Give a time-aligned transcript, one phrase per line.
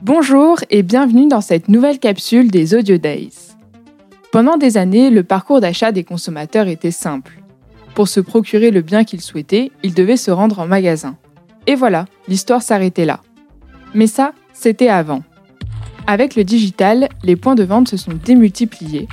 [0.00, 3.32] Bonjour et bienvenue dans cette nouvelle capsule des Audio Days.
[4.30, 7.42] Pendant des années, le parcours d'achat des consommateurs était simple.
[7.96, 11.16] Pour se procurer le bien qu'ils souhaitaient, ils devaient se rendre en magasin.
[11.66, 13.22] Et voilà, l'histoire s'arrêtait là.
[13.92, 15.24] Mais ça, c'était avant.
[16.06, 19.08] Avec le digital, les points de vente se sont démultipliés,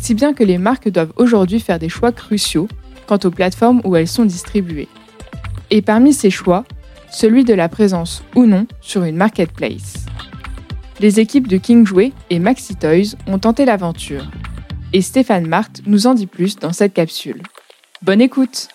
[0.00, 2.68] si bien que les marques doivent aujourd'hui faire des choix cruciaux
[3.06, 4.88] quant aux plateformes où elles sont distribuées.
[5.70, 6.64] Et parmi ces choix,
[7.10, 10.06] celui de la présence ou non sur une marketplace.
[11.00, 14.30] Les équipes de King Jouet et Maxi Toys ont tenté l'aventure.
[14.92, 17.42] Et Stéphane Marthe nous en dit plus dans cette capsule.
[18.02, 18.68] Bonne écoute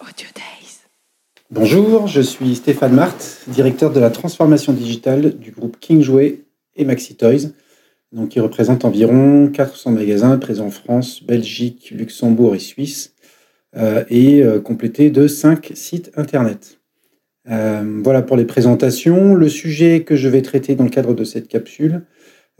[0.00, 0.80] Audio Days.
[1.50, 6.44] Bonjour, je suis Stéphane Marthe, directeur de la transformation digitale du groupe King Jouet
[6.76, 7.50] et Maxi Toys,
[8.12, 13.14] donc qui représente environ 400 magasins présents en France, Belgique, Luxembourg et Suisse,
[13.76, 16.78] euh, et euh, complété de 5 sites internet.
[17.50, 19.34] Euh, voilà pour les présentations.
[19.34, 22.02] Le sujet que je vais traiter dans le cadre de cette capsule,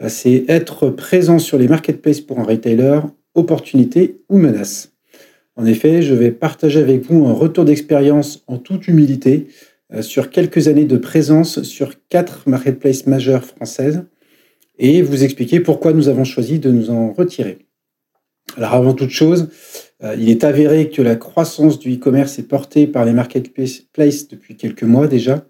[0.00, 3.00] euh, c'est être présent sur les marketplaces pour un retailer,
[3.34, 4.92] opportunité ou menace.
[5.56, 9.46] En effet, je vais partager avec vous un retour d'expérience en toute humilité
[9.92, 14.04] euh, sur quelques années de présence sur quatre marketplaces majeures françaises
[14.78, 17.58] et vous expliquer pourquoi nous avons choisi de nous en retirer.
[18.56, 19.48] Alors avant toute chose,
[20.18, 24.82] il est avéré que la croissance du e-commerce est portée par les marketplaces depuis quelques
[24.82, 25.46] mois déjà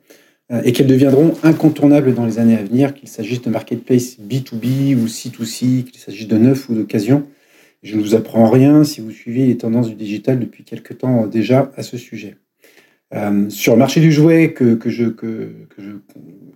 [0.52, 4.94] euh, et qu'elles deviendront incontournables dans les années à venir, qu'il s'agisse de marketplace B2B
[4.94, 7.26] ou C2C, qu'il s'agisse de neuf ou d'occasion.
[7.82, 11.26] Je ne vous apprends rien si vous suivez les tendances du digital depuis quelques temps
[11.26, 12.36] déjà à ce sujet.
[13.14, 15.92] Euh, sur le marché du jouet que, je, que, je,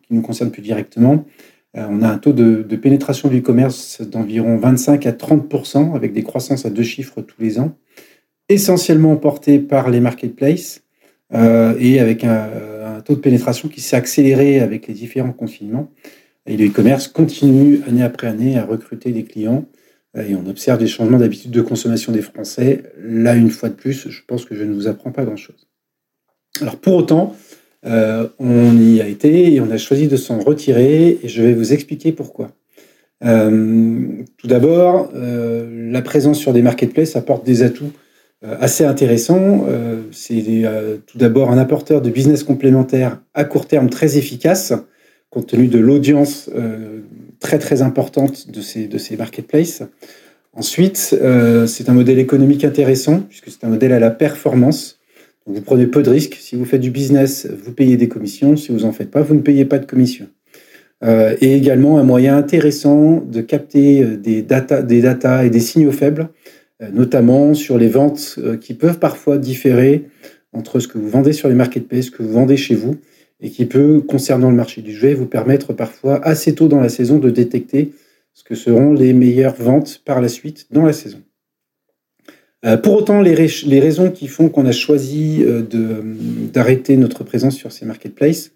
[0.02, 4.56] qui nous concerne plus directement, euh, on a un taux de, pénétration du e-commerce d'environ
[4.56, 7.76] 25 à 30% avec des croissances à deux chiffres tous les ans,
[8.48, 10.82] essentiellement porté par les marketplaces
[11.34, 15.90] euh, et avec un, taux de pénétration qui s'est accéléré avec les différents confinements.
[16.46, 19.66] Et le e-commerce continue année après année à recruter des clients
[20.16, 22.82] euh, et on observe des changements d'habitude de consommation des Français.
[22.98, 25.68] Là, une fois de plus, je pense que je ne vous apprends pas grand-chose.
[26.60, 27.36] Alors pour autant,
[27.86, 31.54] euh, on y a été et on a choisi de s'en retirer et je vais
[31.54, 32.50] vous expliquer pourquoi.
[33.24, 34.06] Euh,
[34.36, 37.92] tout d'abord, euh, la présence sur des marketplaces apporte des atouts
[38.40, 39.66] assez intéressants.
[40.12, 40.44] C'est
[41.08, 44.72] tout d'abord un apporteur de business complémentaire à court terme très efficace,
[45.28, 46.48] compte tenu de l'audience
[47.40, 49.82] très très importante de ces, de ces marketplaces.
[50.52, 51.18] Ensuite,
[51.66, 54.97] c'est un modèle économique intéressant, puisque c'est un modèle à la performance.
[55.48, 56.36] Vous prenez peu de risques.
[56.38, 58.54] Si vous faites du business, vous payez des commissions.
[58.54, 60.28] Si vous n'en faites pas, vous ne payez pas de commissions.
[61.02, 65.60] Euh, et également un moyen intéressant de capter euh, des data, des data et des
[65.60, 66.28] signaux faibles,
[66.82, 70.04] euh, notamment sur les ventes qui peuvent parfois différer
[70.52, 72.96] entre ce que vous vendez sur les marketplaces, ce que vous vendez chez vous,
[73.40, 76.90] et qui peut, concernant le marché du jouet, vous permettre parfois assez tôt dans la
[76.90, 77.92] saison de détecter
[78.34, 81.22] ce que seront les meilleures ventes par la suite dans la saison.
[82.64, 85.62] Euh, pour autant, les, raisons qui font qu'on a choisi euh,
[86.52, 88.52] d'arrêter notre présence sur ces marketplaces,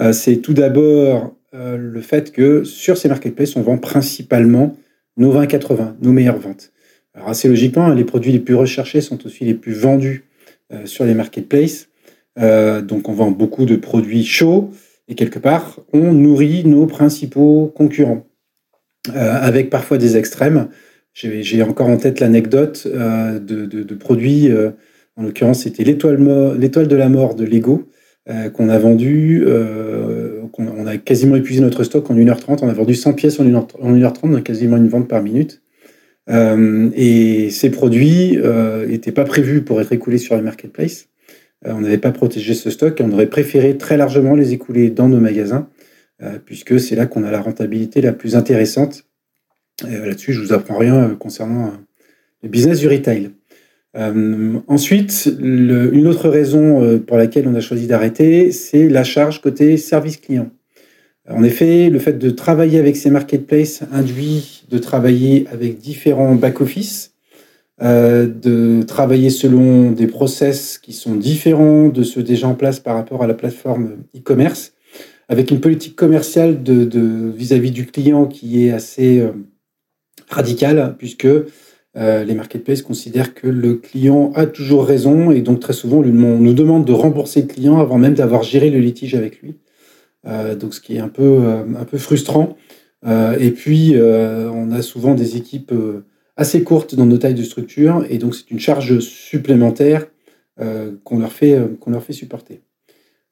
[0.00, 4.76] euh, c'est tout d'abord le fait que sur ces marketplaces, on vend principalement
[5.16, 6.72] nos 20-80, nos meilleures ventes.
[7.14, 10.24] Alors assez logiquement, hein, les produits les plus recherchés sont aussi les plus vendus
[10.84, 11.90] sur les marketplaces.
[12.36, 14.72] donc on vend beaucoup de produits chauds
[15.06, 18.26] et quelque part, on nourrit nos principaux concurrents
[19.14, 20.70] avec parfois des extrêmes.
[21.14, 24.70] J'ai encore en tête l'anecdote euh, de, produits, euh,
[25.16, 27.88] en l'occurrence c'était l'étoile de la mort de Lego,
[28.28, 32.94] euh, qu'on a vendu, on a quasiment épuisé notre stock en 1h30, on a vendu
[32.96, 35.62] 100 pièces en 1h, en 1h30, on a quasiment une vente par minute.
[36.28, 38.36] et ces produits
[38.88, 41.10] n'étaient pas prévus pour être écoulés sur les marketplaces.
[41.64, 45.08] on n'avait pas protégé ce stock et on aurait préféré très largement les écouler dans
[45.08, 45.68] nos magasins,
[46.44, 49.13] puisque c'est là qu'on a la rentabilité la plus intéressante euh,
[49.82, 51.70] là-dessus, je vous apprends rien euh, concernant euh,
[52.42, 53.30] le business du retail.
[54.66, 60.18] ensuite, une autre raison pour laquelle on a choisi d'arrêter, c'est la charge côté service
[60.18, 60.50] client.
[61.30, 67.14] En effet, le fait de travailler avec ces marketplaces induit de travailler avec différents back-office,
[67.80, 73.22] de travailler selon des process qui sont différents de ceux déjà en place par rapport
[73.22, 74.74] à la plateforme e-commerce,
[75.30, 79.24] avec une politique commerciale vis-à-vis -vis du client qui est assez
[80.28, 81.28] radical puisque
[81.96, 86.52] euh, les marketplaces considèrent que le client a toujours raison et donc très souvent nous
[86.52, 89.54] demande de rembourser le client avant même d'avoir géré le litige avec lui.
[90.26, 92.56] Euh, donc ce qui est un peu, euh, frustrant.
[93.06, 95.74] et puis on a souvent des équipes
[96.36, 100.06] assez courtes dans nos tailles de structure et donc c'est une charge supplémentaire
[101.04, 101.58] qu'on leur, fait,
[102.10, 102.62] supporter.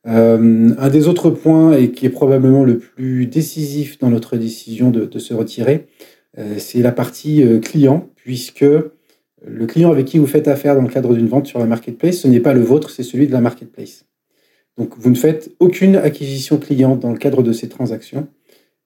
[0.04, 5.18] un des autres points, et qui est probablement le plus décisif dans notre décision de
[5.18, 5.86] se retirer,
[6.56, 8.64] c'est la partie client, puisque
[9.44, 12.18] le client avec qui vous faites affaire dans le cadre d'une vente sur la marketplace,
[12.18, 14.06] ce n'est pas le vôtre, c'est celui de la marketplace.
[14.78, 18.28] Donc vous ne faites aucune acquisition client dans le cadre de ces transactions.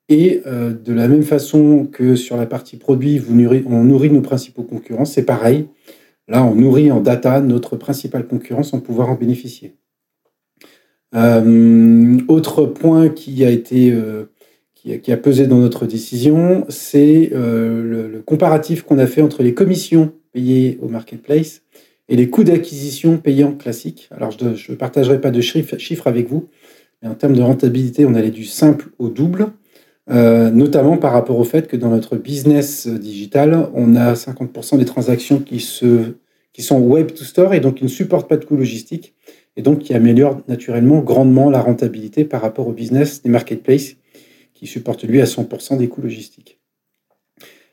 [0.09, 4.63] Et euh, de la même façon que sur la partie produit, on nourrit nos principaux
[4.63, 5.67] concurrents, c'est pareil.
[6.29, 9.77] Là, on nourrit en data notre principale concurrent sans pouvoir en bénéficier.
[11.15, 14.25] Euh, autre point qui a été euh,
[15.03, 19.55] qui, a, pesé dans notre décision, c'est le, le, comparatif qu'on a fait entre les
[19.55, 21.63] commissions payées au marketplace
[22.09, 24.09] et les coûts d'acquisition payants classiques.
[24.13, 26.49] Alors, je ne partagerai pas de chiffres avec vous,
[27.03, 29.49] mais en termes de rentabilité, on allait du simple au double,
[30.09, 34.85] euh, notamment par rapport au fait que dans notre business digital, on a 50% des
[34.85, 35.57] transactions qui,
[36.53, 39.15] qui sont web to store et donc qui ne supportent pas de coûts logistiques
[39.57, 43.97] et donc qui améliorent naturellement grandement la rentabilité par rapport au business des marketplaces
[44.57, 46.59] qui supportent lui à 100% des coûts logistiques.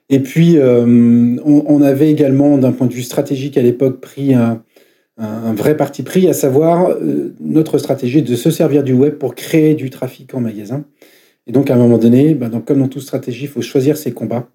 [0.10, 4.64] Et puis, euh, on, avait également, d'un point de vue stratégique à l'époque, pris un,
[5.18, 9.76] vrai parti pris, à savoir euh, notre stratégie de se servir du web pour créer
[9.76, 10.84] du trafic en magasin.
[11.48, 14.12] Et donc, à un moment donné, ben, comme dans toute stratégie, il faut choisir ses
[14.12, 14.50] combats.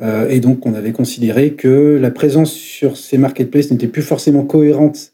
[0.00, 4.44] Euh, et donc, on avait considéré que la présence sur ces marketplaces n'était plus forcément
[4.44, 5.12] cohérente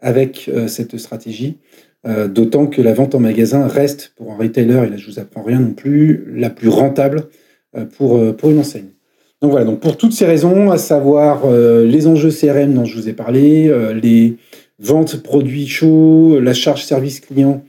[0.00, 1.58] avec cette stratégie,
[2.04, 5.42] d'autant que la vente en magasin reste, pour un retailer, et là je vous apprends
[5.42, 7.24] rien non plus, la plus rentable
[7.96, 8.90] pour, pour une enseigne.
[9.40, 12.96] Donc voilà, donc pour toutes ces raisons, à savoir euh, les enjeux CRM dont je
[12.96, 14.36] vous ai parlé, euh, les
[14.80, 17.62] ventes produits chauds, la charge service client,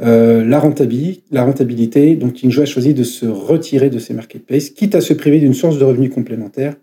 [0.00, 4.70] euh, la, rentabilité, la rentabilité, donc Kingjo a choisi de se retirer de ces marketplaces,
[4.70, 6.74] quitte à se priver d'une source de revenus complémentaire,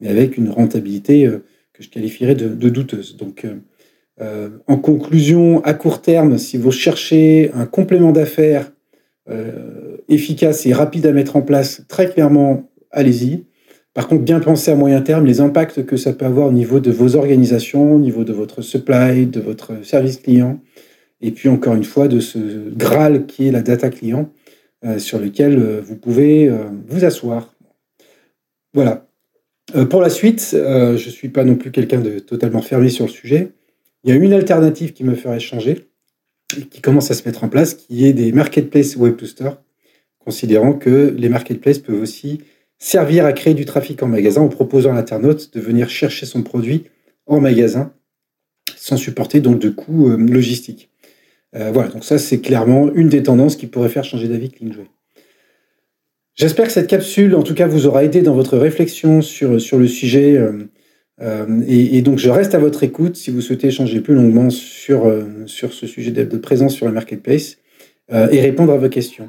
[0.00, 1.28] mais avec une rentabilité
[1.72, 3.16] que je qualifierais de, de douteuse.
[3.16, 3.44] Donc
[4.20, 8.70] en conclusion, à court terme, si vous cherchez un complément d'affaires
[10.08, 13.44] efficace et rapide à mettre en place, très clairement, allez-y.
[13.94, 16.80] Par contre, bien penser à moyen terme les impacts que ça peut avoir au niveau
[16.80, 20.60] de vos organisations, au niveau de votre supply, de votre service client,
[21.20, 22.38] et puis encore une fois de ce
[22.76, 24.30] Graal qui est la data client
[24.84, 27.54] euh, sur lequel euh, vous pouvez euh, vous asseoir.
[28.74, 29.06] Voilà.
[29.88, 33.10] pour la suite, je ne suis pas non plus quelqu'un de totalement fermé sur le
[33.10, 33.52] sujet.
[34.04, 35.88] Il y a une alternative qui me ferait changer
[36.70, 39.20] qui commence à se mettre en place, qui est des marketplaces web
[40.18, 42.40] considérant que les marketplaces peuvent aussi
[42.78, 46.42] servir à créer du trafic en magasin en proposant à l'internaute de venir chercher son
[46.42, 46.84] produit
[47.26, 47.92] en magasin
[48.76, 50.90] sans supporter donc de coûts euh, logistiques.
[51.56, 54.86] Euh, voilà, donc ça c'est clairement une des tendances qui pourrait faire changer d'avis Clingway.
[56.34, 59.78] J'espère que cette capsule, en tout cas, vous aura aidé dans votre réflexion sur, sur
[59.78, 60.36] le sujet.
[60.36, 60.64] Euh,
[61.20, 65.12] et, donc, je reste à votre écoute si vous souhaitez échanger plus longuement sur,
[65.46, 67.58] sur ce sujet de, présence sur le marketplace
[68.10, 69.28] et répondre à vos questions.